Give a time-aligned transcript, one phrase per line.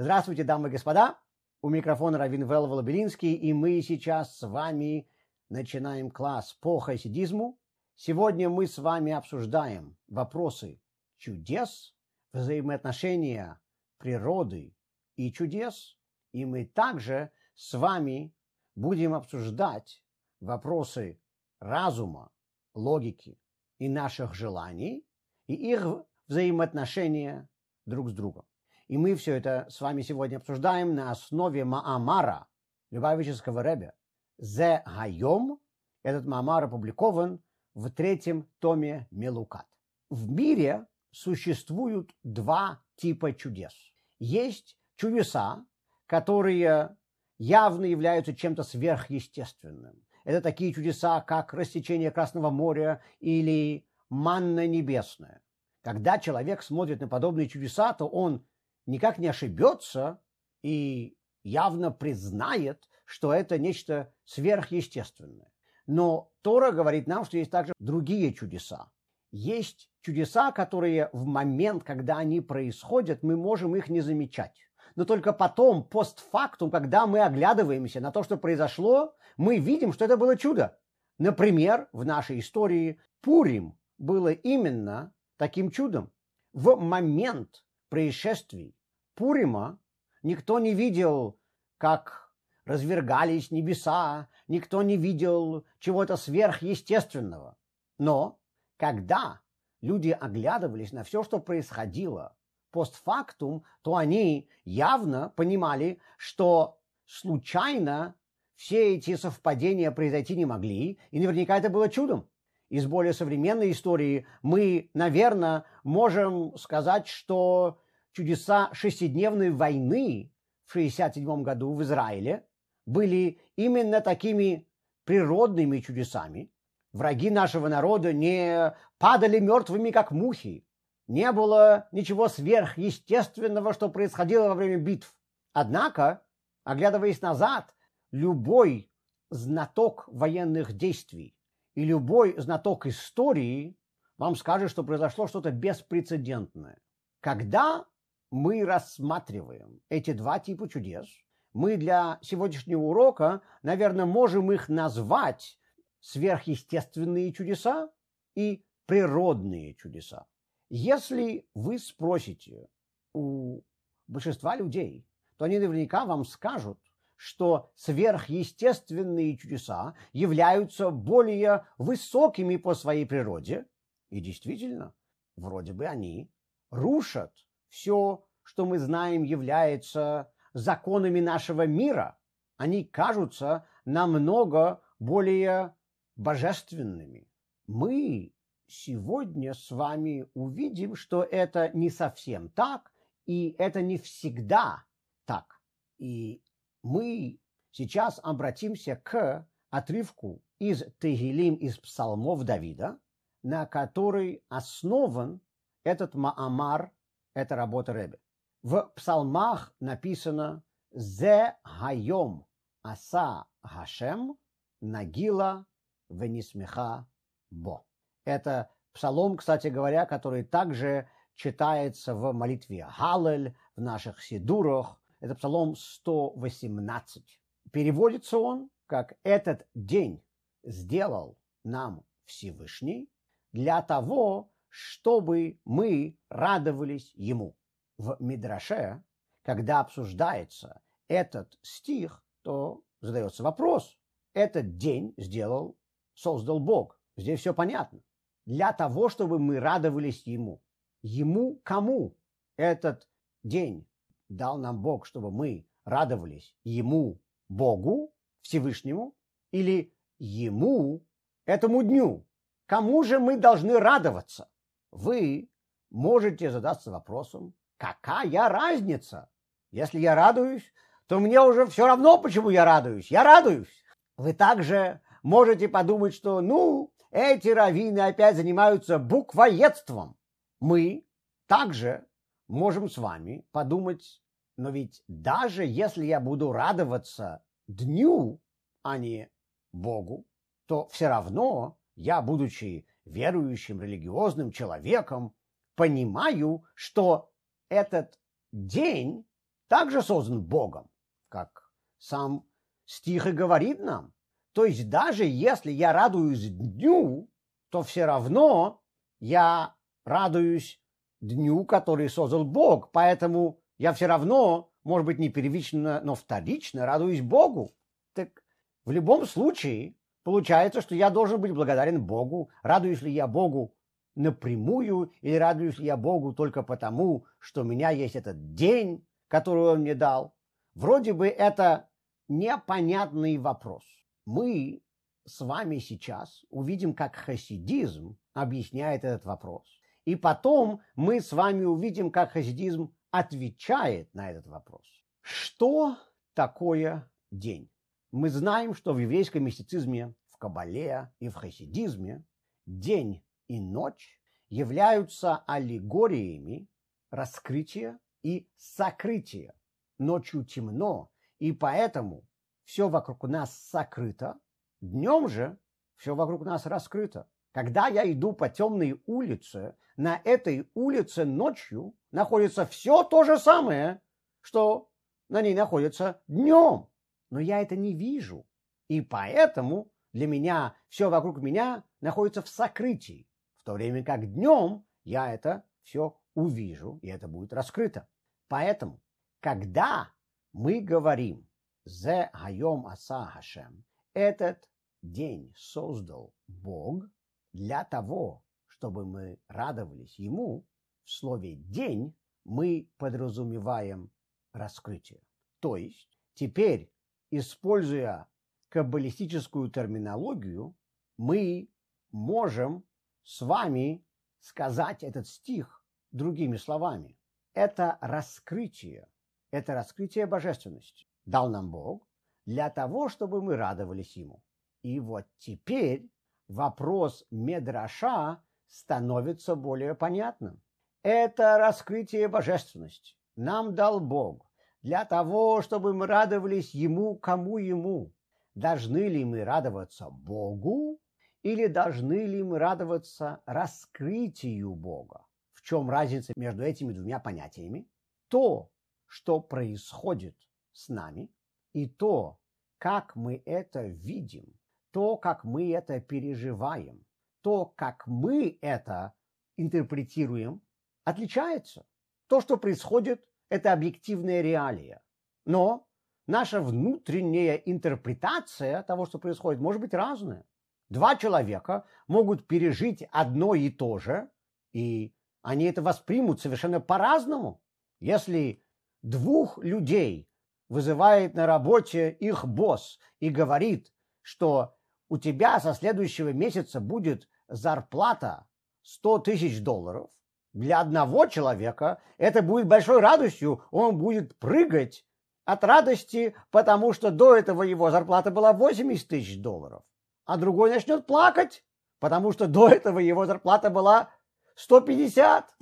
[0.00, 1.18] Здравствуйте, дамы и господа.
[1.60, 5.06] У микрофона Равин Вел Волобелинский, и мы сейчас с вами
[5.50, 7.60] начинаем класс по хасидизму.
[7.96, 10.80] Сегодня мы с вами обсуждаем вопросы
[11.18, 11.94] чудес,
[12.32, 13.60] взаимоотношения
[13.98, 14.74] природы
[15.16, 15.98] и чудес,
[16.32, 18.34] и мы также с вами
[18.76, 20.02] будем обсуждать
[20.40, 21.20] вопросы
[21.60, 22.32] разума,
[22.72, 23.38] логики
[23.78, 25.06] и наших желаний,
[25.46, 25.86] и их
[26.26, 27.50] взаимоотношения
[27.84, 28.46] друг с другом.
[28.90, 32.48] И мы все это с вами сегодня обсуждаем на основе Маамара,
[32.90, 33.92] Любавического Ребе.
[34.36, 35.60] «Зе Хайом»
[36.02, 37.40] этот Маамар опубликован
[37.74, 39.68] в третьем томе Мелукат.
[40.10, 43.72] В мире существуют два типа чудес.
[44.18, 45.64] Есть чудеса,
[46.06, 46.96] которые
[47.38, 50.02] явно являются чем-то сверхъестественным.
[50.24, 55.42] Это такие чудеса, как растечение Красного моря или манна небесная.
[55.82, 58.44] Когда человек смотрит на подобные чудеса, то он
[58.90, 60.20] никак не ошибется
[60.62, 65.50] и явно признает, что это нечто сверхъестественное.
[65.86, 68.90] Но Тора говорит нам, что есть также другие чудеса.
[69.32, 74.56] Есть чудеса, которые в момент, когда они происходят, мы можем их не замечать.
[74.96, 80.16] Но только потом, постфактум, когда мы оглядываемся на то, что произошло, мы видим, что это
[80.16, 80.78] было чудо.
[81.18, 86.12] Например, в нашей истории Пурим было именно таким чудом.
[86.52, 88.74] В момент происшествий
[89.20, 89.78] Пурима
[90.22, 91.38] никто не видел,
[91.76, 92.32] как
[92.64, 97.58] развергались небеса, никто не видел чего-то сверхъестественного.
[97.98, 98.40] Но
[98.78, 99.42] когда
[99.82, 102.34] люди оглядывались на все, что происходило
[102.70, 108.14] постфактум, то они явно понимали, что случайно
[108.54, 112.26] все эти совпадения произойти не могли, и наверняка это было чудом
[112.70, 117.82] из более современной истории, мы, наверное, можем сказать, что
[118.12, 120.32] чудеса шестидневной войны
[120.66, 122.46] в 1967 году в Израиле
[122.86, 124.68] были именно такими
[125.04, 126.52] природными чудесами.
[126.92, 130.66] Враги нашего народа не падали мертвыми, как мухи.
[131.06, 135.14] Не было ничего сверхъестественного, что происходило во время битв.
[135.52, 136.22] Однако,
[136.64, 137.74] оглядываясь назад,
[138.12, 138.90] любой
[139.30, 141.36] знаток военных действий
[141.74, 143.76] и любой знаток истории
[144.18, 146.78] вам скажет, что произошло что-то беспрецедентное.
[147.20, 147.86] Когда
[148.30, 151.08] мы рассматриваем эти два типа чудес,
[151.52, 155.58] мы для сегодняшнего урока, наверное, можем их назвать
[156.00, 157.90] сверхъестественные чудеса
[158.34, 160.26] и природные чудеса.
[160.68, 162.68] Если вы спросите
[163.12, 163.62] у
[164.06, 165.04] большинства людей,
[165.36, 166.78] то они наверняка вам скажут,
[167.16, 173.66] что сверхъестественные чудеса являются более высокими по своей природе,
[174.10, 174.94] и действительно,
[175.36, 176.30] вроде бы они
[176.70, 177.32] рушат
[177.70, 182.18] все, что мы знаем является законами нашего мира.
[182.56, 185.74] Они кажутся намного более
[186.16, 187.26] божественными.
[187.66, 188.34] Мы
[188.66, 192.92] сегодня с вами увидим, что это не совсем так,
[193.26, 194.84] и это не всегда
[195.24, 195.60] так.
[195.98, 196.42] И
[196.82, 202.98] мы сейчас обратимся к отрывку из Тегилим, из псалмов Давида,
[203.42, 205.40] на который основан
[205.84, 206.92] этот Маамар,
[207.34, 208.18] эта работа Ребе.
[208.62, 212.46] В псалмах написано «Зе хайом
[212.82, 214.36] аса Хашем
[214.80, 215.66] нагила
[216.08, 217.06] венисмеха
[217.50, 217.84] бо».
[218.24, 225.74] Это псалом, кстати говоря, который также читается в молитве Халель, в наших сидурах, это Псалом
[225.76, 227.40] 118.
[227.72, 230.22] Переводится он как «Этот день
[230.64, 233.08] сделал нам Всевышний
[233.52, 237.56] для того, чтобы мы радовались Ему».
[237.98, 239.02] В Мидраше,
[239.42, 243.98] когда обсуждается этот стих, то задается вопрос.
[244.32, 245.76] Этот день сделал,
[246.14, 246.98] создал Бог.
[247.16, 248.00] Здесь все понятно.
[248.46, 250.62] Для того, чтобы мы радовались Ему.
[251.02, 252.16] Ему кому
[252.56, 253.08] этот
[253.42, 253.86] день
[254.28, 259.14] дал нам Бог, чтобы мы радовались Ему, Богу, Всевышнему,
[259.50, 261.04] или Ему,
[261.46, 262.26] этому дню?
[262.66, 264.48] Кому же мы должны радоваться?
[264.90, 265.50] Вы
[265.90, 269.30] можете задаться вопросом, какая разница?
[269.70, 270.72] Если я радуюсь,
[271.06, 273.10] то мне уже все равно, почему я радуюсь.
[273.10, 273.84] Я радуюсь.
[274.16, 280.16] Вы также можете подумать, что, ну, эти раввины опять занимаются буквоедством.
[280.60, 281.06] Мы
[281.46, 282.06] также
[282.48, 284.22] можем с вами подумать,
[284.56, 288.40] но ведь даже если я буду радоваться дню,
[288.82, 289.30] а не
[289.72, 290.26] Богу,
[290.66, 295.34] то все равно я, будучи верующим, религиозным человеком,
[295.74, 297.30] понимаю, что
[297.68, 298.18] этот
[298.52, 299.26] день
[299.68, 300.90] также создан Богом,
[301.28, 302.44] как сам
[302.84, 304.12] стих и говорит нам.
[304.52, 307.30] То есть даже если я радуюсь дню,
[307.70, 308.82] то все равно
[309.20, 310.82] я радуюсь
[311.20, 312.90] дню, который создал Бог.
[312.90, 317.74] Поэтому я все равно, может быть, не первично, но вторично радуюсь Богу.
[318.12, 318.42] Так
[318.84, 322.50] в любом случае получается, что я должен быть благодарен Богу.
[322.62, 323.74] Радуюсь ли я Богу
[324.14, 329.64] напрямую или радуюсь ли я Богу только потому, что у меня есть этот день, который
[329.64, 330.34] Он мне дал?
[330.74, 331.88] Вроде бы это
[332.28, 333.84] непонятный вопрос.
[334.26, 334.82] Мы
[335.26, 339.66] с вами сейчас увидим, как хасидизм объясняет этот вопрос.
[340.04, 344.84] И потом мы с вами увидим, как хасидизм отвечает на этот вопрос.
[345.20, 345.96] Что
[346.34, 347.70] такое день?
[348.12, 352.24] Мы знаем, что в еврейском мистицизме, в Кабале и в хасидизме
[352.66, 356.66] день и ночь являются аллегориями
[357.12, 359.54] раскрытия и сокрытия.
[359.98, 362.26] Ночью темно, и поэтому
[362.64, 364.40] все вокруг нас сокрыто,
[364.80, 365.56] днем же
[365.96, 367.28] все вокруг нас раскрыто.
[367.52, 374.00] Когда я иду по темной улице, на этой улице ночью находится все то же самое,
[374.40, 374.88] что
[375.28, 376.89] на ней находится днем.
[377.30, 378.46] Но я это не вижу.
[378.88, 383.28] И поэтому для меня все вокруг меня находится в сокрытии.
[383.56, 388.08] В то время как днем я это все увижу, и это будет раскрыто.
[388.48, 389.00] Поэтому,
[389.40, 390.12] когда
[390.52, 391.48] мы говорим
[391.84, 394.68] «Зе хайом аса Хашем», этот
[395.02, 397.04] день создал Бог–
[397.52, 400.66] для того, чтобы мы радовались Ему,
[401.04, 404.10] в слове «день» мы подразумеваем
[404.52, 405.22] раскрытие.
[405.60, 406.90] То есть теперь,
[407.30, 408.26] используя
[408.68, 410.74] каббалистическую терминологию,
[411.16, 411.68] мы
[412.10, 412.84] можем
[413.22, 414.04] с вами
[414.40, 417.18] сказать этот стих другими словами.
[417.52, 419.08] Это раскрытие,
[419.50, 422.08] это раскрытие божественности дал нам Бог
[422.46, 424.42] для того, чтобы мы радовались Ему.
[424.82, 426.10] И вот теперь
[426.48, 430.60] вопрос Медраша становится более понятным.
[431.02, 433.16] Это раскрытие божественности.
[433.36, 434.49] Нам дал Бог
[434.82, 438.12] для того, чтобы мы радовались Ему, кому Ему.
[438.54, 441.00] Должны ли мы радоваться Богу
[441.42, 445.26] или должны ли мы радоваться раскрытию Бога?
[445.52, 447.88] В чем разница между этими двумя понятиями?
[448.28, 448.70] То,
[449.06, 450.36] что происходит
[450.72, 451.30] с нами,
[451.72, 452.38] и то,
[452.78, 454.54] как мы это видим–
[454.90, 457.04] то, как мы это переживаем,
[457.42, 459.12] то, как мы это
[459.56, 460.62] интерпретируем,
[461.04, 461.84] отличается.
[462.26, 465.02] То, что происходит, это объективная реалия.
[465.44, 465.86] Но
[466.26, 470.44] наша внутренняя интерпретация того, что происходит, может быть разная.
[470.88, 474.30] Два человека могут пережить одно и то же,
[474.72, 477.62] и они это воспримут совершенно по-разному.
[478.00, 478.64] Если
[479.02, 480.28] двух людей
[480.68, 483.92] вызывает на работе их босс и говорит,
[484.22, 484.76] что
[485.08, 488.46] у тебя со следующего месяца будет зарплата
[488.82, 490.10] 100 тысяч долларов,
[490.52, 495.04] для одного человека это будет большой радостью, он будет прыгать
[495.44, 499.82] от радости, потому что до этого его зарплата была 80 тысяч долларов,
[500.24, 501.64] а другой начнет плакать,
[501.98, 504.10] потому что до этого его зарплата была
[504.56, 505.56] 150.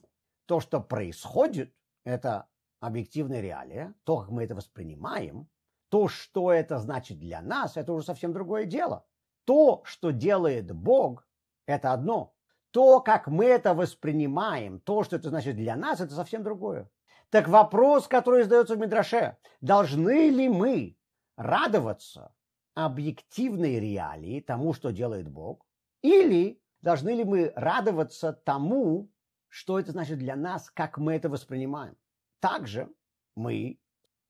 [0.47, 1.75] То, что происходит,
[2.05, 2.49] это
[2.81, 5.49] объективная реалия, то, как мы это воспринимаем,
[5.91, 9.07] то, что это значит для нас, это уже совсем другое дело.
[9.45, 11.27] То, что делает Бог,
[11.67, 12.35] это одно.
[12.79, 16.89] То, как мы это воспринимаем, то, что это значит для нас, это совсем другое.
[17.29, 20.97] Так вопрос, который задается в Мидраше, должны ли мы
[21.35, 22.33] радоваться
[22.75, 25.67] объективной реалии, тому, что делает Бог,
[26.03, 29.11] или должны ли мы радоваться тому,
[29.49, 31.97] что это значит для нас, как мы это воспринимаем.
[32.39, 32.89] Также
[33.35, 33.81] мы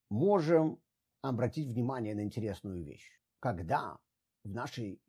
[0.09, 0.81] можем
[1.21, 3.21] обратить внимание на интересную вещь.
[3.41, 3.99] Когда
[4.43, 5.03] в нашей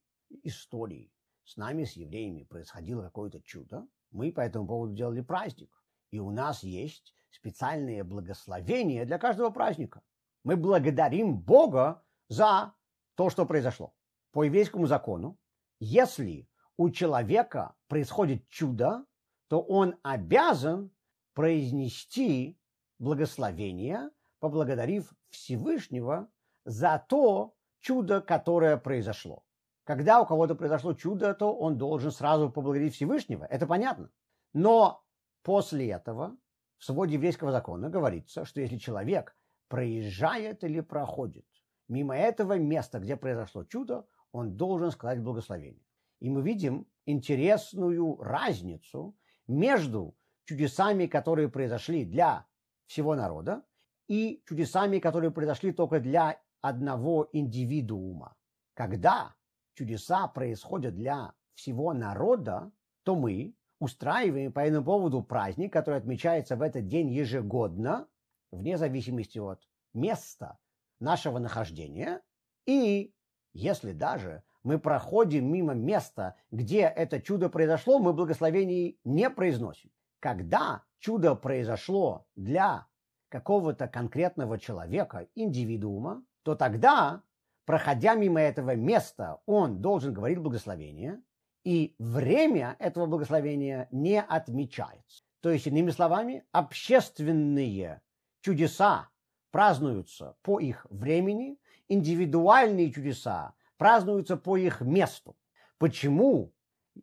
[0.44, 1.10] истории
[1.50, 5.72] с нами, с евреями, происходило какое-то чудо, мы по этому поводу делали праздник.
[6.12, 10.04] И у нас есть специальные благословения для каждого праздника.
[10.44, 12.76] Мы благодарим Бога за
[13.16, 13.96] то, что произошло.
[14.32, 15.40] По еврейскому закону,
[15.80, 19.06] если у человека происходит чудо,
[19.48, 20.92] то он обязан
[21.34, 22.60] произнести
[23.00, 26.30] благословение, поблагодарив Всевышнего
[26.66, 29.44] за то чудо, которое произошло.
[29.90, 33.46] Когда у кого-то произошло чудо, то он должен сразу поблагодарить Всевышнего.
[33.46, 34.12] Это понятно.
[34.54, 35.04] Но
[35.42, 36.38] после этого
[36.78, 39.36] в своде еврейского закона говорится, что если человек
[39.68, 41.48] проезжает или проходит
[41.88, 45.88] мимо этого места, где произошло чудо, он должен сказать благословение.
[46.20, 49.18] И мы видим интересную разницу
[49.48, 50.16] между
[50.46, 52.46] чудесами, которые произошли для
[52.86, 53.64] всего народа,
[54.08, 58.36] и чудесами, которые произошли только для одного индивидуума.
[58.76, 59.34] Когда
[59.80, 62.70] чудеса происходят для всего народа,
[63.04, 68.10] то мы устраиваем по этому поводу праздник, который отмечается в этот день ежегодно,
[68.52, 70.58] вне зависимости от места
[71.00, 72.22] нашего нахождения.
[72.66, 73.14] И
[73.54, 79.92] если даже мы проходим мимо места, где это чудо произошло, мы благословений не произносим.
[80.20, 82.86] Когда чудо произошло для
[83.30, 87.24] какого-то конкретного человека, индивидуума, то тогда,
[87.70, 91.22] проходя мимо этого места, он должен говорить благословение,
[91.64, 95.24] и время этого благословения не отмечается.
[95.40, 98.02] То есть, иными словами, общественные
[98.42, 99.10] чудеса
[99.52, 101.60] празднуются по их времени,
[101.90, 105.38] индивидуальные чудеса празднуются по их месту.
[105.78, 106.52] Почему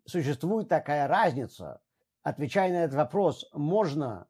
[0.04, 1.80] существует такая разница?
[2.24, 4.26] Отвечая на этот вопрос, можно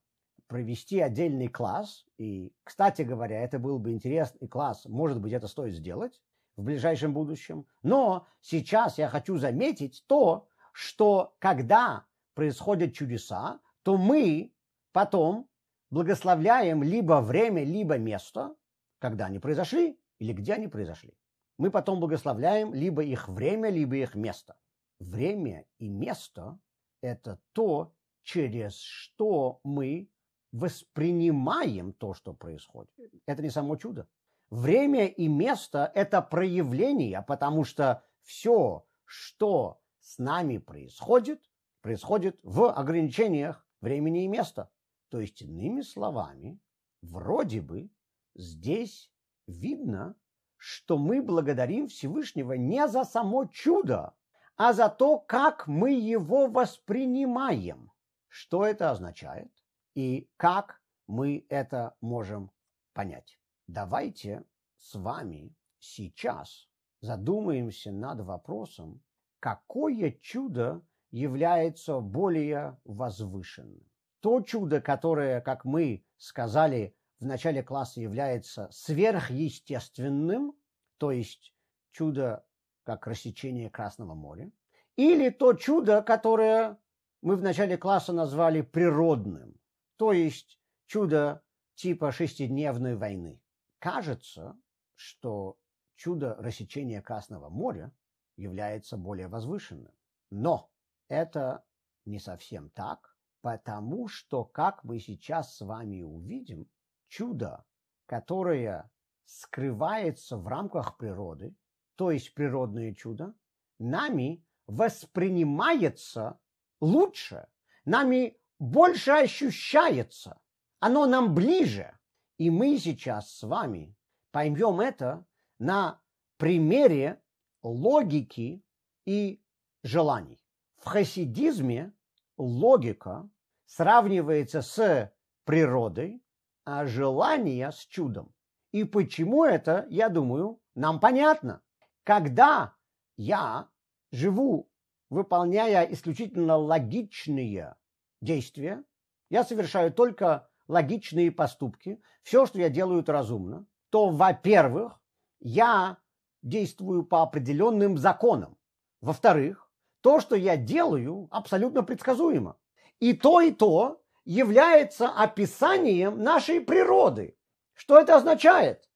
[0.48, 2.04] провести отдельный класс.
[2.18, 4.84] И, кстати говоря, это был бы интересный класс.
[4.84, 6.20] Может быть, это стоит сделать
[6.56, 7.66] в ближайшем будущем.
[7.82, 14.52] Но сейчас я хочу заметить то, что когда происходят чудеса, то мы
[14.92, 15.48] потом
[15.90, 18.54] благословляем либо время, либо место,
[18.98, 21.14] когда они произошли или где они произошли.
[21.58, 24.56] Мы потом благословляем либо их время, либо их место.
[24.98, 26.58] Время и место–
[27.02, 30.10] это то, через что мы
[30.52, 32.90] воспринимаем то, что происходит.
[33.26, 34.06] Это не само чудо.
[34.50, 41.42] Время и место– это проявление, потому что все, что с нами происходит,
[41.80, 44.70] происходит в ограничениях времени и места.
[45.08, 46.60] То есть, иными словами,
[47.02, 47.90] вроде бы
[48.34, 49.10] здесь
[49.46, 50.16] видно,
[50.56, 54.14] что мы благодарим Всевышнего не за само чудо,
[54.56, 57.92] а за то, как мы его воспринимаем.
[58.28, 59.50] Что это означает?
[59.96, 62.52] и как мы это можем
[62.92, 63.40] понять.
[63.68, 64.44] Давайте
[64.76, 66.68] с вами сейчас
[67.00, 69.02] задумаемся над вопросом,
[69.40, 73.84] какое чудо является более возвышенным.
[74.20, 80.56] То чудо, которое, как мы сказали в начале класса, является сверхъестественным,
[80.98, 81.52] то есть
[81.90, 82.46] чудо,
[82.84, 84.52] как рассечение Красного моря,
[84.94, 86.78] или то чудо, которое
[87.20, 89.58] мы в начале класса назвали природным,
[89.96, 91.42] то есть чудо
[91.74, 93.40] типа шестидневной войны.
[93.78, 94.58] Кажется,
[94.94, 95.58] что
[95.96, 97.92] чудо рассечения Красного моря
[98.36, 99.92] является более возвышенным.
[100.30, 100.70] Но
[101.08, 101.64] это
[102.04, 106.68] не совсем так, потому что, как мы сейчас с вами увидим,
[107.08, 107.64] чудо,
[108.06, 108.90] которое
[109.24, 111.56] скрывается в рамках природы,
[111.96, 113.34] то есть природное чудо,
[113.78, 116.38] нами воспринимается
[116.80, 117.48] лучше,
[117.84, 120.40] нами больше ощущается,
[120.80, 121.98] оно нам ближе.
[122.38, 123.96] И мы сейчас с вами
[124.30, 125.24] поймем это
[125.58, 126.00] на
[126.36, 127.22] примере
[127.62, 128.62] логики
[129.06, 129.42] и
[129.82, 130.38] желаний.
[130.76, 131.94] В хасидизме
[132.36, 133.28] логика
[133.64, 135.12] сравнивается с
[135.44, 136.22] природой,
[136.64, 138.34] а желание с чудом.
[138.72, 141.62] И почему это, я думаю, нам понятно.
[142.04, 142.74] Когда
[143.16, 143.70] я
[144.12, 144.70] живу,
[145.08, 147.76] выполняя исключительно логичные
[148.20, 148.84] действия,
[149.30, 155.00] я совершаю только логичные поступки, все, что я делаю, это разумно, то, во-первых,
[155.40, 155.98] я
[156.42, 158.56] действую по определенным законам.
[159.00, 159.70] Во-вторых,
[160.00, 162.56] то, что я делаю, абсолютно предсказуемо.
[163.00, 167.36] И то, и то является описанием нашей природы.
[167.74, 168.88] Что это означает?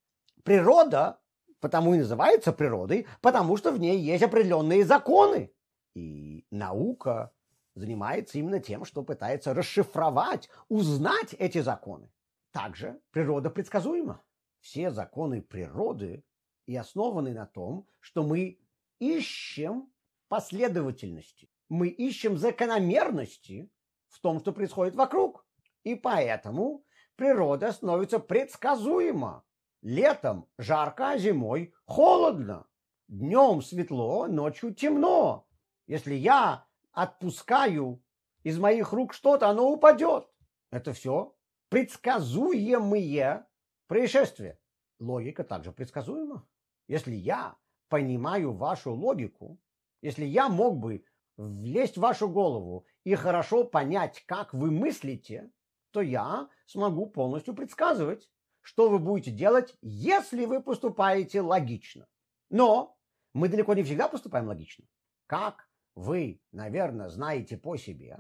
[0.43, 1.21] Природа,
[1.61, 5.53] потому и называется природой, потому что в ней есть определенные законы.
[5.95, 7.33] И наука
[7.75, 12.11] занимается именно тем, что пытается расшифровать, узнать эти законы.
[12.53, 14.23] Также природа предсказуема.
[14.61, 16.25] Все законы природы
[16.67, 18.61] и основаны на том, что мы
[18.99, 19.91] ищем
[20.29, 23.71] последовательности, мы ищем закономерности
[24.09, 25.47] в том, что происходит вокруг.
[25.83, 26.85] И поэтому
[27.17, 29.45] природа становится предсказуема.
[29.83, 32.67] Летом жарко, а зимой холодно.
[33.09, 35.49] Днем светло, ночью темно.
[35.87, 38.03] Если я отпускаю
[38.43, 40.29] из моих рук что-то, оно упадет.
[40.71, 41.35] Это все
[41.69, 43.47] предсказуемые
[43.87, 44.59] происшествия.
[44.99, 46.47] Логика также предсказуема.
[46.89, 47.57] Если я
[47.89, 49.59] понимаю вашу логику,
[50.03, 51.05] если я мог бы
[51.37, 55.51] влезть в вашу голову и хорошо понять, как вы мыслите,
[55.91, 58.31] то я смогу полностью предсказывать,
[58.61, 62.07] что вы будете делать, если вы поступаете логично.
[62.51, 62.99] Но
[63.33, 64.85] мы далеко не всегда поступаем логично.
[65.27, 68.19] Как вы, наверное, знаете по себе,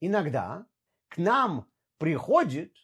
[0.00, 0.66] иногда
[1.08, 2.76] к нам приходит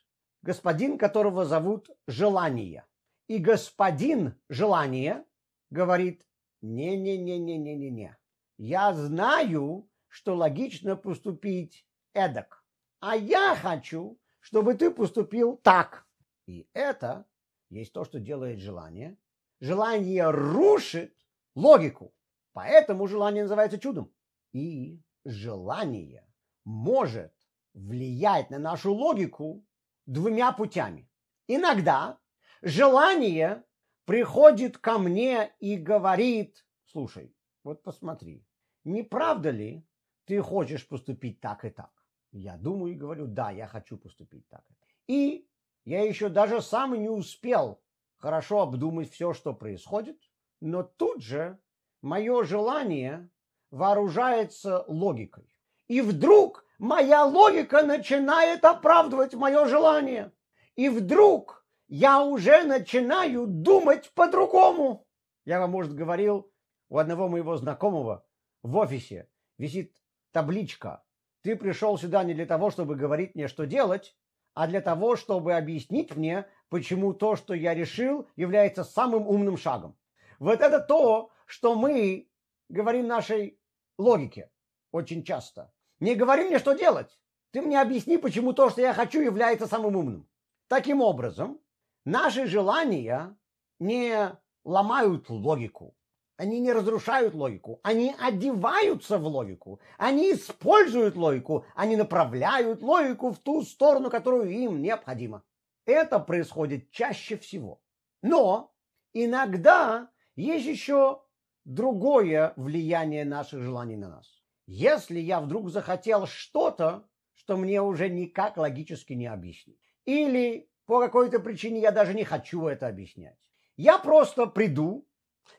[0.42, 2.86] господин, которого зовут Желание.
[3.26, 5.24] И господин Желание
[5.70, 6.26] говорит,
[6.62, 8.16] не-не-не-не-не-не-не.
[8.56, 12.64] Я знаю, что логично поступить эдак.
[13.00, 16.06] А я хочу, чтобы ты поступил так.
[16.46, 17.26] И это
[17.70, 19.16] есть то, что делает желание.
[19.60, 21.14] Желание рушит
[21.54, 22.14] логику.
[22.52, 24.12] Поэтому желание называется чудом.
[24.52, 26.26] И желание
[26.64, 27.32] может
[27.74, 29.66] влиять на нашу логику
[30.06, 31.10] двумя путями.
[31.46, 32.18] Иногда
[32.62, 33.64] желание
[34.04, 38.46] приходит ко мне и говорит, слушай, вот посмотри,
[38.84, 39.86] не правда ли
[40.24, 41.90] ты хочешь поступить так и так?
[42.32, 44.64] Я думаю и говорю, да, я хочу поступить так.
[45.06, 45.48] И
[45.84, 47.82] я еще даже сам не успел
[48.18, 50.18] хорошо обдумать все, что происходит,
[50.60, 51.58] но тут же
[52.02, 53.30] мое желание
[53.70, 55.48] вооружается логикой.
[55.88, 60.32] И вдруг моя логика начинает оправдывать мое желание.
[60.76, 65.06] И вдруг я уже начинаю думать по-другому.
[65.44, 66.50] Я вам, может, говорил,
[66.88, 68.24] у одного моего знакомого
[68.62, 69.96] в офисе висит
[70.32, 71.02] табличка.
[71.42, 74.16] Ты пришел сюда не для того, чтобы говорить мне, что делать,
[74.54, 79.96] а для того, чтобы объяснить мне, почему то, что я решил, является самым умным шагом.
[80.38, 82.28] Вот это то, что мы
[82.68, 83.57] говорим нашей
[83.98, 84.50] логике
[84.92, 85.72] очень часто.
[86.00, 87.18] Не говори мне, что делать.
[87.50, 90.28] Ты мне объясни, почему то, что я хочу, является самым умным.
[90.68, 91.60] Таким образом,
[92.04, 93.36] наши желания
[93.78, 94.32] не
[94.64, 95.94] ломают логику.
[96.36, 103.38] Они не разрушают логику, они одеваются в логику, они используют логику, они направляют логику в
[103.40, 105.42] ту сторону, которую им необходимо.
[105.84, 107.80] Это происходит чаще всего.
[108.22, 108.72] Но
[109.14, 111.22] иногда есть еще
[111.68, 114.42] другое влияние наших желаний на нас.
[114.66, 121.40] Если я вдруг захотел что-то, что мне уже никак логически не объяснить, или по какой-то
[121.40, 123.36] причине я даже не хочу это объяснять,
[123.76, 125.06] я просто приду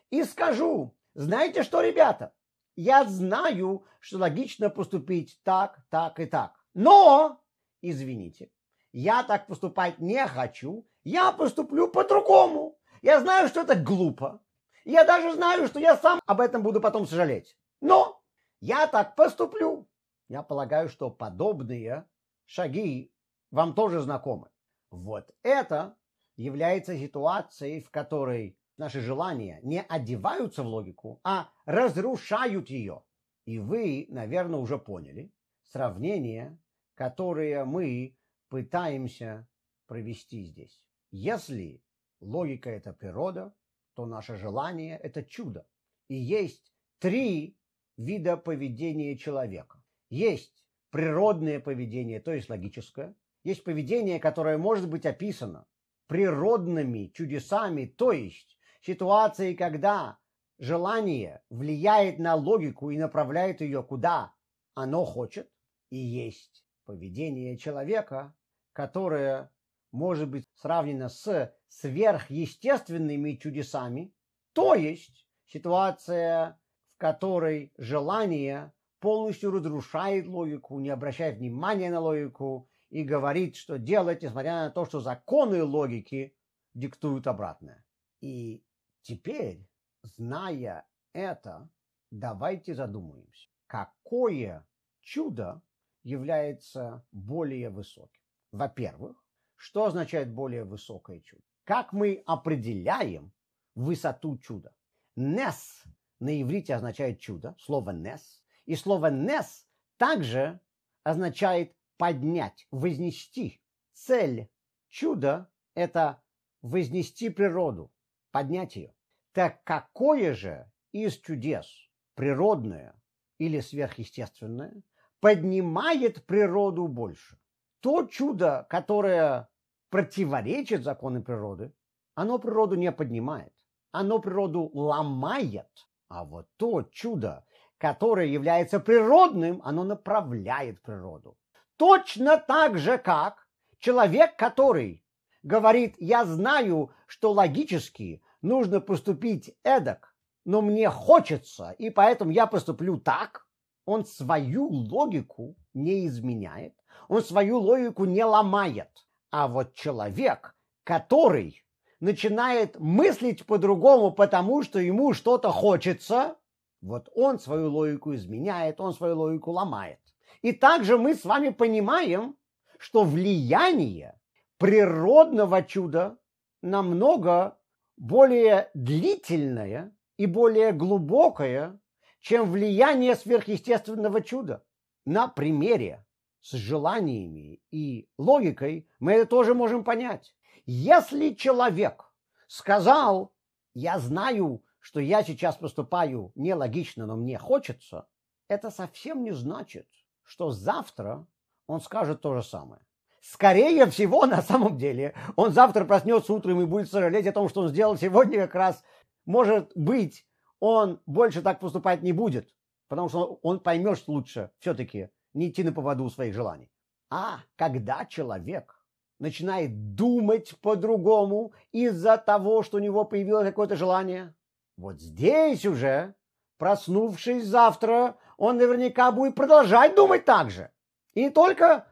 [0.10, 2.34] и скажу, знаете что, ребята,
[2.76, 7.40] я знаю, что логично поступить так, так и так, но,
[7.82, 8.50] извините,
[8.92, 12.80] я так поступать не хочу, я поступлю по-другому.
[13.02, 14.42] Я знаю, что это глупо.
[14.90, 17.56] Я даже знаю, что я сам об этом буду потом сожалеть.
[17.80, 18.24] Но
[18.60, 19.88] я так поступлю.
[20.30, 22.08] Я полагаю, что подобные
[22.48, 23.14] шаги
[23.52, 24.50] вам тоже знакомы.
[24.90, 25.96] Вот это
[26.38, 33.04] является ситуацией, в которой наши желания не одеваются в логику, а разрушают ее.
[33.46, 35.32] И вы, наверное, уже поняли
[35.66, 36.58] сравнение,
[36.96, 39.48] которое мы пытаемся
[39.86, 40.82] провести здесь.
[41.12, 41.84] Если
[42.22, 43.54] логика– это природа,
[44.00, 45.68] то наше желание– это чудо.
[46.08, 47.58] И есть три
[47.98, 49.84] вида поведения человека.
[50.10, 53.14] Есть природное поведение, то есть логическое.
[53.44, 55.66] Есть поведение, которое может быть описано
[56.08, 60.18] природными чудесами, то есть ситуацией, когда
[60.60, 64.34] желание влияет на логику и направляет ее куда
[64.76, 65.52] оно хочет.
[65.90, 68.34] И есть поведение человека,
[68.72, 69.52] которое
[69.92, 74.14] может быть сравнено с сверхъестественными чудесами,
[74.54, 76.60] то есть ситуация
[77.00, 84.66] которой желание полностью разрушает логику, не обращает внимания на логику и говорит, что делать, несмотря
[84.66, 86.36] на то, что законы логики
[86.74, 87.86] диктуют обратное.
[88.20, 88.66] И
[89.02, 89.66] теперь,
[90.04, 91.70] зная это,
[92.12, 94.68] давайте задумаемся, какое
[95.02, 95.62] чудо
[96.04, 98.22] является более высоким.
[98.52, 99.24] Во-первых,
[99.60, 101.44] что означает более высокое чудо?
[101.66, 103.34] Как мы определяем
[103.76, 104.74] высоту чуда?
[105.18, 105.84] Нес
[106.20, 108.42] на иврите означает чудо, слово «нес».
[108.66, 109.68] И слово «нес»
[109.98, 110.62] также
[111.04, 113.62] означает поднять, вознести.
[113.92, 114.50] Цель
[114.88, 116.24] чуда– это
[116.62, 117.92] вознести природу,
[118.32, 118.96] поднять ее.
[119.34, 121.68] Так какое же из чудес,
[122.16, 122.96] природное
[123.40, 124.82] или сверхъестественное,
[125.20, 127.38] поднимает природу больше?
[127.82, 129.49] То чудо, которое
[129.90, 131.74] противоречит законам природы,
[132.16, 133.54] оно природу не поднимает,
[133.92, 135.70] оно природу ломает.
[136.10, 137.46] А вот то чудо,
[137.78, 141.38] которое является природным, оно направляет природу.
[141.78, 143.48] Точно так же, как
[143.80, 145.04] человек, который
[145.44, 150.14] говорит, я знаю, что логически нужно поступить эдак,
[150.46, 153.48] но мне хочется, и поэтому я поступлю так,
[153.86, 156.74] он свою логику не изменяет,
[157.08, 158.90] он свою логику не ломает.
[159.32, 161.64] А вот человек, который
[162.00, 166.38] начинает мыслить по-другому, потому что ему что-то хочется,
[166.82, 170.00] вот он свою логику изменяет, он свою логику ломает.
[170.42, 172.38] И также мы с вами понимаем,
[172.78, 174.18] что влияние
[174.58, 176.18] природного чуда
[176.62, 177.58] намного
[177.98, 181.80] более длительное и более глубокое,
[182.22, 184.64] чем влияние сверхъестественного чуда.
[185.06, 186.06] На примере
[186.42, 190.34] с желаниями и логикой мы это тоже можем понять.
[190.66, 192.12] Если человек
[192.48, 193.34] сказал,
[193.74, 198.08] я знаю, что я сейчас поступаю нелогично, но мне хочется,
[198.48, 199.88] это совсем не значит,
[200.24, 201.28] что завтра
[201.68, 202.82] он скажет то же самое.
[203.22, 207.62] Скорее всего, на самом деле, он завтра проснется утром и будет сожалеть о том, что
[207.62, 208.84] он сделал сегодня как раз.
[209.26, 210.26] Может быть,
[210.60, 212.54] он больше так поступать не будет,
[212.88, 216.70] потому что он поймет лучше все-таки не идти на поводу своих желаний.
[217.10, 218.76] А когда человек
[219.20, 224.34] начинает думать по-другому из-за того, что у него появилось какое-то желание,
[224.78, 226.16] вот здесь уже,
[226.58, 230.72] проснувшись завтра, он наверняка будет продолжать думать так же.
[231.14, 231.88] И не только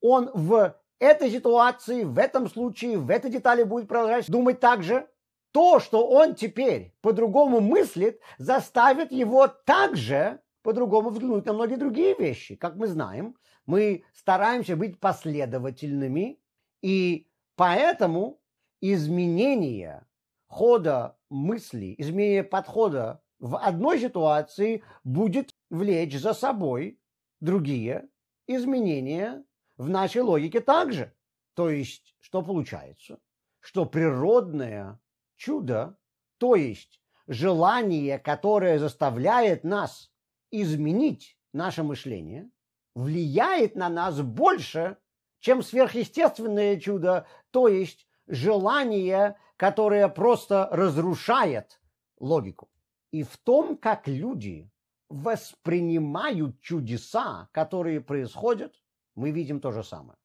[0.00, 5.08] он в этой ситуации, в этом случае, в этой детали будет продолжать думать так же,
[5.52, 12.56] то, что он теперь по-другому мыслит, заставит его также по-другому взглянуть на многие другие вещи.
[12.56, 16.40] Как мы знаем, мы стараемся быть последовательными,
[16.82, 18.40] и поэтому
[18.80, 20.06] изменение
[20.46, 27.00] хода мысли, изменение подхода в одной ситуации будет влечь за собой
[27.40, 28.08] другие
[28.46, 29.44] изменения
[29.76, 31.14] в нашей логике также.
[31.54, 33.18] То есть, что получается?
[33.60, 35.00] Что природное
[35.36, 35.96] чудо,
[36.38, 40.11] то есть желание, которое заставляет нас
[40.52, 42.50] изменить наше мышление,
[42.94, 44.98] влияет на нас больше,
[45.40, 51.80] чем сверхъестественное чудо, то есть желание, которое просто разрушает
[52.18, 52.70] логику.
[53.10, 54.70] И в том, как люди
[55.08, 58.80] воспринимают чудеса, которые происходят,
[59.14, 60.18] мы видим то же самое.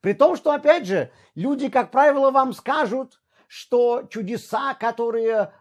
[0.00, 5.52] При том, что, опять же, люди, как правило, вам скажут, что чудеса, которые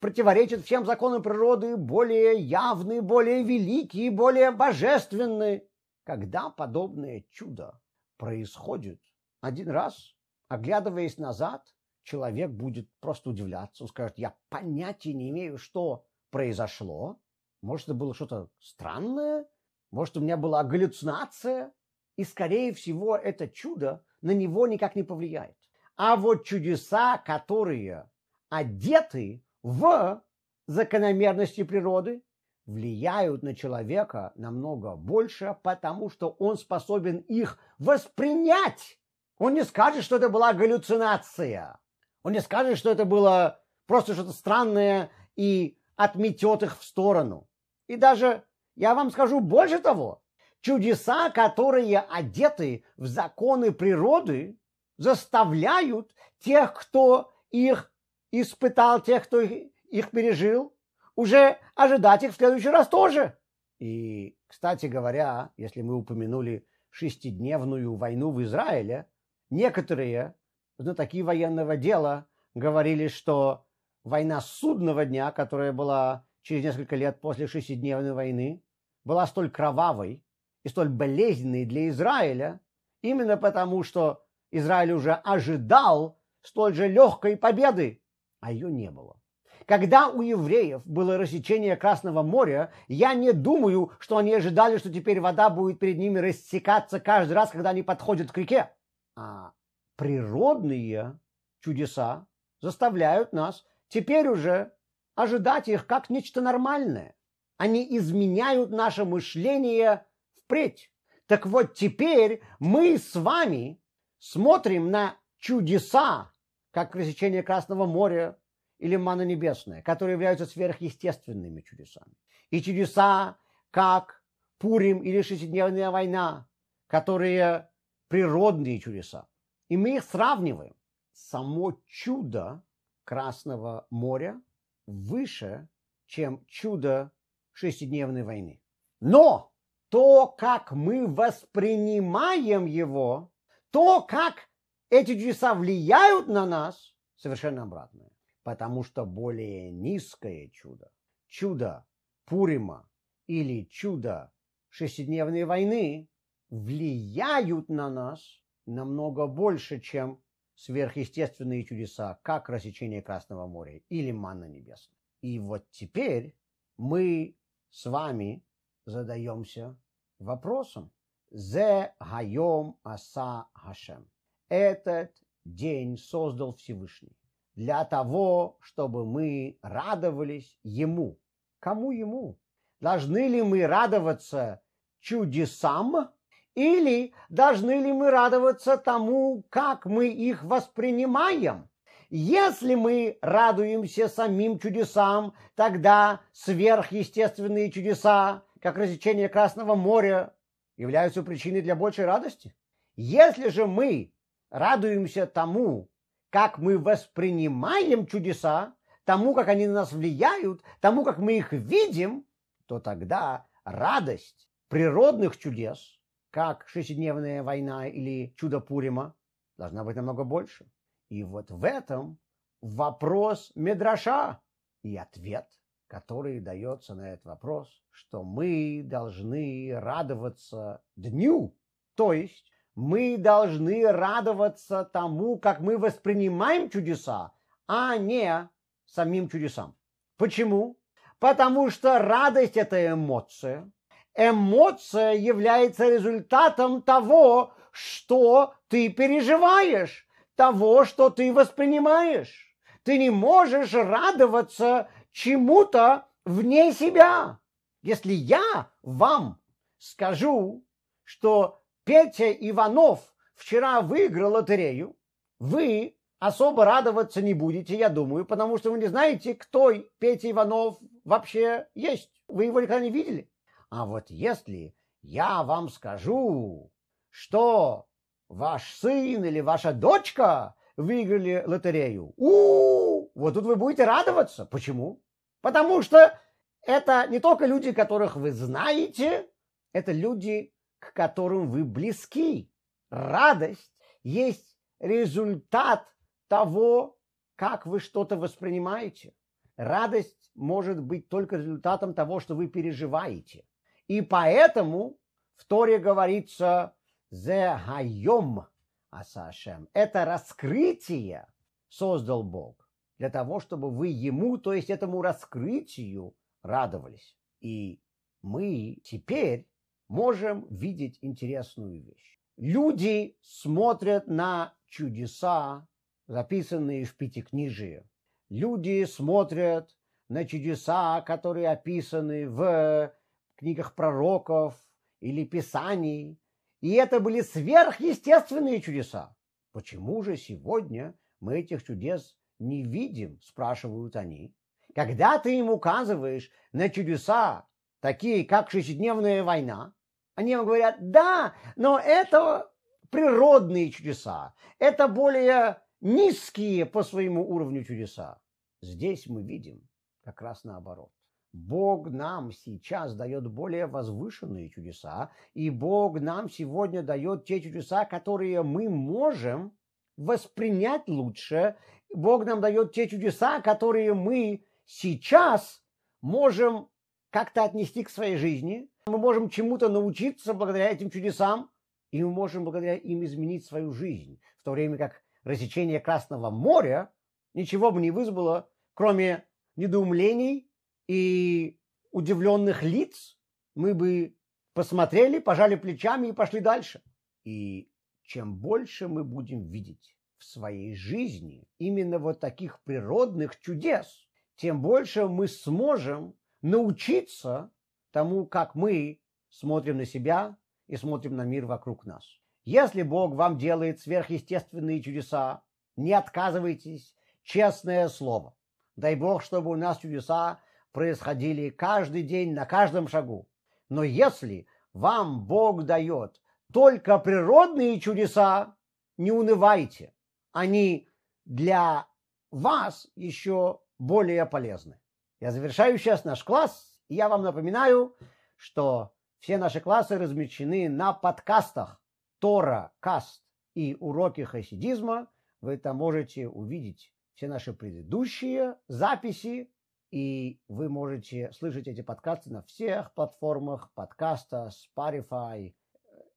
[0.00, 5.66] противоречат всем законам природы, более явны, более великие, более божественны.
[6.04, 7.80] Когда подобное чудо
[8.16, 9.00] происходит
[9.40, 10.14] один раз,
[10.48, 11.64] оглядываясь назад,
[12.02, 13.84] человек будет просто удивляться.
[13.84, 17.20] Он скажет, я понятия не имею, что произошло.
[17.62, 19.46] Может, это было что-то странное?
[19.90, 21.72] Может, у меня была галлюцинация?
[22.16, 25.56] И, скорее всего, это чудо на него никак не повлияет.
[25.96, 28.10] А вот чудеса, которые
[28.48, 30.22] одеты в
[30.66, 32.22] закономерности природы,
[32.66, 38.98] влияют на человека намного больше, потому что он способен их воспринять.
[39.38, 41.78] Он не скажет, что это была галлюцинация.
[42.22, 47.48] Он не скажет, что это было просто что-то странное и отметет их в сторону.
[47.88, 48.44] И даже,
[48.76, 50.22] я вам скажу больше того,
[50.60, 54.58] Чудеса, которые одеты в законы природы,
[54.98, 57.89] заставляют тех, кто их
[58.32, 60.74] испытал, тех, кто их пережил,
[61.16, 63.36] уже ожидать их в следующий раз тоже.
[63.78, 69.06] И, кстати говоря, если мы упомянули шестидневную войну в Израиле,
[69.48, 70.34] некоторые
[70.78, 73.66] знатоки военного дела говорили, что
[74.04, 78.62] война судного дня, которая была через несколько лет после шестидневной войны,
[79.04, 80.24] была столь кровавой,
[80.62, 82.60] и столь болезненной для Израиля,
[83.02, 87.99] именно потому, что Израиль уже ожидал столь же легкой победы,
[88.40, 89.20] а ее не было.
[89.66, 95.20] Когда у евреев было рассечение Красного моря, я не думаю, что они ожидали, что теперь
[95.20, 98.70] вода будет перед ними рассекаться каждый раз, когда они подходят к реке.
[99.16, 99.52] А
[99.96, 101.18] природные
[101.60, 102.26] чудеса
[102.60, 104.72] заставляют нас теперь уже
[105.14, 107.14] ожидать их как нечто нормальное.
[107.58, 110.90] Они изменяют наше мышление впредь.
[111.26, 113.80] Так вот теперь мы с вами
[114.18, 116.32] смотрим на чудеса,
[116.70, 118.38] как рассечение Красного моря
[118.78, 122.14] или мана небесная, которые являются сверхъестественными чудесами.
[122.50, 123.38] И чудеса,
[123.70, 124.22] как
[124.58, 126.46] Пурим или шестидневная война,
[126.86, 127.70] которые
[128.08, 129.26] природные чудеса.
[129.68, 130.74] И мы их сравниваем.
[131.12, 132.62] Само чудо
[133.04, 134.40] Красного моря
[134.86, 135.68] выше,
[136.06, 137.12] чем чудо
[137.52, 138.62] шестидневной войны.
[139.00, 139.52] Но
[139.88, 143.32] то, как мы воспринимаем его,
[143.70, 144.49] то, как
[144.90, 148.10] эти чудеса влияют на нас, совершенно обратное.
[148.42, 150.90] Потому что более низкое чудо,
[151.28, 151.86] чудо
[152.24, 152.88] Пурима
[153.26, 154.32] или чудо
[154.68, 156.08] шестидневной войны
[156.48, 160.22] влияют на нас намного больше, чем
[160.54, 164.98] сверхъестественные чудеса, как рассечение Красного моря или манна небесная.
[165.22, 166.36] И вот теперь
[166.76, 167.36] мы
[167.70, 168.44] с вами
[168.86, 169.76] задаемся
[170.18, 170.90] вопросом.
[171.30, 174.10] Зе хайом аса хашем.
[174.50, 175.12] Этот
[175.44, 177.16] день создал Всевышний?
[177.54, 181.18] Для того, чтобы мы радовались Ему.
[181.60, 182.36] Кому Ему?
[182.80, 184.60] Должны ли мы радоваться
[184.98, 186.10] чудесам
[186.56, 191.68] или должны ли мы радоваться тому, как мы их воспринимаем?
[192.08, 200.34] Если мы радуемся самим чудесам, тогда сверхъестественные чудеса, как рассечение Красного моря,
[200.76, 202.52] являются причиной для большей радости.
[202.96, 204.12] Если же мы
[204.50, 205.88] радуемся тому,
[206.30, 212.26] как мы воспринимаем чудеса, тому, как они на нас влияют, тому, как мы их видим,
[212.66, 215.98] то тогда радость природных чудес,
[216.30, 219.14] как шестидневная война или чудо Пурима,
[219.58, 220.70] должна быть намного больше.
[221.08, 222.18] И вот в этом
[222.62, 224.40] вопрос Медраша
[224.82, 225.48] и ответ,
[225.88, 231.56] который дается на этот вопрос, что мы должны радоваться дню,
[231.96, 232.49] то есть
[232.80, 237.32] мы должны радоваться тому, как мы воспринимаем чудеса,
[237.68, 238.48] а не
[238.86, 239.76] самим чудесам.
[240.16, 240.78] Почему?
[241.18, 243.70] Потому что радость– это эмоция,
[244.14, 252.56] эмоция является результатом того, что ты переживаешь, того, что ты воспринимаешь.
[252.82, 257.38] Ты не можешь радоваться чему-то вне себя.
[257.82, 259.38] Если я вам
[259.78, 260.64] скажу,
[261.04, 263.00] что Петя Иванов
[263.34, 264.96] вчера выиграл лотерею,
[265.38, 270.78] вы особо радоваться не будете, я думаю, потому что вы не знаете, кто Петя Иванов
[271.04, 272.10] вообще есть.
[272.28, 273.30] Вы его никогда не видели.
[273.70, 276.70] А вот если я вам скажу,
[277.08, 277.86] что
[278.28, 284.44] ваш сын или ваша дочка выиграли лотерею, у, -у, -у вот тут вы будете радоваться.
[284.44, 285.02] Почему?
[285.40, 286.18] Потому что
[286.62, 289.28] это не только люди, которых вы знаете,
[289.72, 292.50] это люди, к которым вы близки.
[292.90, 295.86] Радость есть результат
[296.28, 296.98] того,
[297.36, 299.14] как вы что-то воспринимаете.
[299.56, 303.44] Радость может быть только результатом того, что вы переживаете.
[303.86, 304.98] И поэтому
[305.36, 306.74] в Торе говорится
[307.10, 308.46] «зе хайом
[308.90, 309.68] асашем».
[309.72, 311.26] Это раскрытие
[311.68, 317.16] создал Бог для того, чтобы вы ему, то есть этому раскрытию радовались.
[317.40, 317.80] И
[318.22, 319.49] мы теперь
[319.90, 322.20] можем видеть интересную вещь.
[322.36, 325.66] Люди смотрят на чудеса,
[326.06, 327.82] записанные в Пятикнижии.
[328.30, 329.76] Люди смотрят
[330.08, 332.94] на чудеса, которые описаны в
[333.36, 334.54] книгах пророков
[335.00, 336.20] или писаний.
[336.60, 339.16] И это были сверхъестественные чудеса.
[339.52, 344.32] Почему же сегодня мы этих чудес не видим, спрашивают они.
[344.72, 347.48] Когда ты им указываешь на чудеса,
[347.80, 349.74] такие как шестидневная война,
[350.20, 352.50] они вам говорят, да, но это
[352.90, 358.20] природные чудеса, это более низкие по своему уровню чудеса.
[358.60, 359.66] Здесь мы видим
[360.04, 360.90] как раз наоборот.
[361.32, 368.42] Бог нам сейчас дает более возвышенные чудеса, и Бог нам сегодня дает те чудеса, которые
[368.42, 369.56] мы можем
[369.96, 371.56] воспринять лучше.
[371.94, 375.62] Бог нам дает те чудеса, которые мы сейчас
[376.02, 376.68] можем
[377.10, 378.68] как-то отнести к своей жизни.
[378.86, 381.50] Мы можем чему-то научиться благодаря этим чудесам,
[381.90, 384.20] и мы можем благодаря им изменить свою жизнь.
[384.40, 386.92] В то время как рассечение Красного моря
[387.34, 389.24] ничего бы не вызвало, кроме
[389.56, 390.50] недоумлений
[390.88, 391.58] и
[391.90, 393.18] удивленных лиц,
[393.54, 394.16] мы бы
[394.54, 396.82] посмотрели, пожали плечами и пошли дальше.
[397.24, 397.70] И
[398.02, 405.06] чем больше мы будем видеть в своей жизни именно вот таких природных чудес, тем больше
[405.06, 407.50] мы сможем научиться
[407.90, 412.04] тому, как мы смотрим на себя и смотрим на мир вокруг нас.
[412.44, 415.42] Если Бог вам делает сверхъестественные чудеса,
[415.76, 418.34] не отказывайтесь, честное слово.
[418.76, 420.40] Дай Бог, чтобы у нас чудеса
[420.72, 423.28] происходили каждый день, на каждом шагу.
[423.68, 426.20] Но если вам Бог дает
[426.52, 428.56] только природные чудеса,
[428.96, 429.92] не унывайте.
[430.32, 430.88] Они
[431.24, 431.86] для
[432.30, 434.78] вас еще более полезны.
[435.20, 437.94] Я завершаю сейчас наш класс, и я вам напоминаю,
[438.36, 441.78] что все наши классы размещены на подкастах
[442.20, 443.22] Тора, Каст
[443.54, 445.08] и уроки хасидизма.
[445.42, 449.52] Вы там можете увидеть все наши предыдущие записи
[449.90, 455.52] и вы можете слышать эти подкасты на всех платформах подкаста Spotify,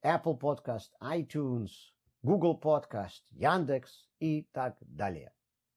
[0.02, 1.72] Apple Podcast, iTunes,
[2.22, 5.34] Google Podcast, Яндекс и так далее.